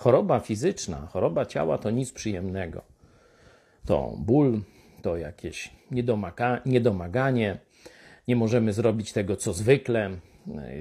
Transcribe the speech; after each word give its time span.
choroba 0.00 0.40
fizyczna, 0.40 1.06
choroba 1.06 1.46
ciała 1.46 1.78
to 1.78 1.90
nic 1.90 2.12
przyjemnego. 2.12 2.82
To 3.86 4.14
ból, 4.18 4.60
to 5.02 5.16
jakieś 5.16 5.72
niedomaga, 5.90 6.60
niedomaganie, 6.66 7.58
nie 8.28 8.36
możemy 8.36 8.72
zrobić 8.72 9.12
tego, 9.12 9.36
co 9.36 9.52
zwykle, 9.52 10.10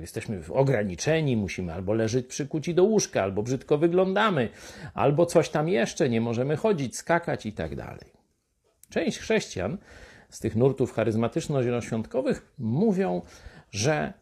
jesteśmy 0.00 0.42
ograniczeni, 0.52 1.36
musimy 1.36 1.72
albo 1.72 1.94
leżeć 1.94 2.26
przykuci 2.26 2.74
do 2.74 2.84
łóżka, 2.84 3.22
albo 3.22 3.42
brzydko 3.42 3.78
wyglądamy, 3.78 4.48
albo 4.94 5.26
coś 5.26 5.48
tam 5.48 5.68
jeszcze, 5.68 6.08
nie 6.08 6.20
możemy 6.20 6.56
chodzić, 6.56 6.96
skakać 6.96 7.46
i 7.46 7.52
tak 7.52 7.76
dalej. 7.76 8.12
Część 8.90 9.18
chrześcijan 9.18 9.78
z 10.30 10.40
tych 10.40 10.56
nurtów 10.56 10.94
charyzmatyczno-zieloświątkowych 10.94 12.54
mówią, 12.58 13.22
że 13.70 14.12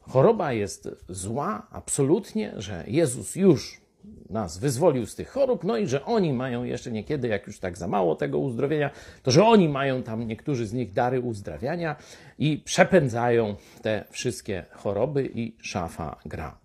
choroba 0.00 0.52
jest 0.52 0.88
zła 1.08 1.66
absolutnie, 1.70 2.52
że 2.56 2.84
Jezus 2.86 3.36
już 3.36 3.80
nas 4.30 4.58
wyzwolił 4.58 5.06
z 5.06 5.14
tych 5.14 5.28
chorób, 5.28 5.64
no 5.64 5.76
i 5.76 5.86
że 5.86 6.04
oni 6.04 6.32
mają 6.32 6.64
jeszcze 6.64 6.90
niekiedy, 6.92 7.28
jak 7.28 7.46
już 7.46 7.58
tak 7.58 7.78
za 7.78 7.88
mało 7.88 8.16
tego 8.16 8.38
uzdrowienia, 8.38 8.90
to 9.22 9.30
że 9.30 9.44
oni 9.44 9.68
mają 9.68 10.02
tam 10.02 10.26
niektórzy 10.26 10.66
z 10.66 10.72
nich 10.72 10.92
dary 10.92 11.20
uzdrawiania 11.20 11.96
i 12.38 12.58
przepędzają 12.58 13.56
te 13.82 14.04
wszystkie 14.10 14.64
choroby 14.72 15.30
i 15.34 15.56
szafa 15.62 16.20
gra. 16.24 16.58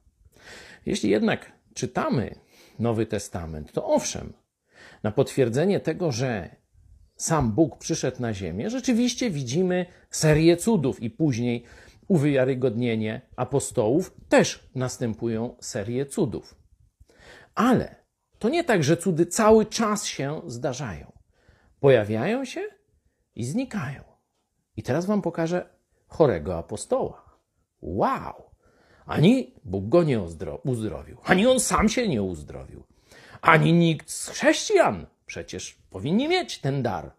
Jeśli 0.85 1.09
jednak 1.09 1.51
czytamy 1.73 2.35
Nowy 2.79 3.05
Testament, 3.05 3.71
to 3.71 3.85
owszem, 3.85 4.33
na 5.03 5.11
potwierdzenie 5.11 5.79
tego, 5.79 6.11
że 6.11 6.55
sam 7.15 7.51
Bóg 7.51 7.77
przyszedł 7.77 8.21
na 8.21 8.33
ziemię, 8.33 8.69
rzeczywiście 8.69 9.29
widzimy 9.29 9.85
serię 10.09 10.57
cudów 10.57 11.03
i 11.03 11.09
później 11.09 11.63
uwyjarygodnienie 12.07 13.21
apostołów 13.35 14.15
też 14.29 14.69
następują 14.75 15.55
serie 15.59 16.05
cudów. 16.05 16.64
Ale 17.55 17.95
to 18.39 18.49
nie 18.49 18.63
tak, 18.63 18.83
że 18.83 18.97
cudy 18.97 19.25
cały 19.25 19.65
czas 19.65 20.05
się 20.05 20.41
zdarzają. 20.47 21.11
Pojawiają 21.79 22.45
się 22.45 22.61
i 23.35 23.45
znikają. 23.45 24.03
I 24.77 24.83
teraz 24.83 25.05
wam 25.05 25.21
pokażę 25.21 25.69
chorego 26.07 26.57
apostoła. 26.57 27.39
Wow! 27.81 28.33
Ani 29.05 29.53
Bóg 29.63 29.89
go 29.89 30.03
nie 30.03 30.21
uzdrowił, 30.63 31.17
ani 31.23 31.47
on 31.47 31.59
sam 31.59 31.89
się 31.89 32.07
nie 32.07 32.23
uzdrowił, 32.23 32.83
ani 33.41 33.73
nikt 33.73 34.11
z 34.11 34.29
chrześcijan, 34.29 35.05
przecież 35.25 35.77
powinni 35.89 36.27
mieć 36.27 36.59
ten 36.59 36.83
dar, 36.83 37.11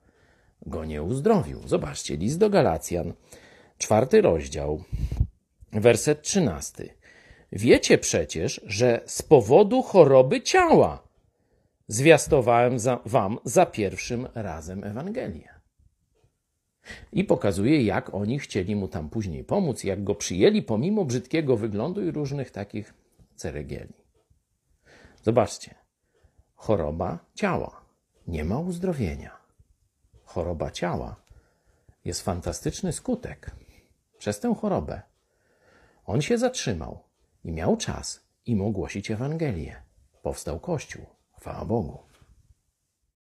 go 0.67 0.85
nie 0.85 1.03
uzdrowił. 1.03 1.69
Zobaczcie, 1.69 2.17
list 2.17 2.39
do 2.39 2.51
Galacjan, 2.51 3.13
czwarty 3.79 4.21
rozdział, 4.21 4.85
werset 5.73 6.23
trzynasty. 6.23 6.95
Wiecie 7.53 7.99
przecież, 7.99 8.61
że 8.67 9.01
z 9.07 9.23
powodu 9.23 9.83
choroby 9.83 10.43
ciała 10.43 11.03
zwiastowałem 11.89 12.79
za, 12.79 13.01
wam 13.05 13.39
za 13.45 13.67
pierwszym 13.67 14.29
razem 14.35 14.85
Ewangelię. 14.85 15.57
I 17.13 17.25
pokazuje, 17.25 17.83
jak 17.83 18.15
oni 18.15 18.39
chcieli 18.39 18.77
mu 18.77 18.89
tam 18.89 19.11
później 19.11 19.45
pomóc, 19.45 19.85
jak 19.85 20.05
go 20.05 20.15
przyjęli 20.15 20.63
pomimo 20.63 21.05
brzydkiego 21.05 21.57
wyglądu 21.57 22.05
i 22.05 22.11
różnych 22.11 22.51
takich 22.51 22.95
ceregieli. 23.37 23.95
Zobaczcie, 25.23 25.75
choroba 26.55 27.19
ciała, 27.35 27.81
nie 28.27 28.45
ma 28.45 28.59
uzdrowienia. 28.59 29.37
Choroba 30.25 30.71
ciała 30.71 31.17
jest 32.05 32.23
fantastyczny 32.23 32.93
skutek. 32.93 33.51
Przez 34.19 34.41
tę 34.41 34.55
chorobę 34.55 35.03
on 36.05 36.23
się 36.23 36.39
zatrzymał 36.39 37.06
i 37.47 37.53
miał 37.53 37.77
czas 37.77 38.27
im 38.47 38.63
ogłosić 38.63 39.11
Ewangelię. 39.11 39.83
Powstał 40.23 40.61
Kościół. 40.61 41.07
Chwała 41.41 41.65
Bogu. 41.65 41.99